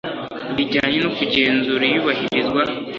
[0.55, 2.61] bijyanye no kugenzura iyubahirizwa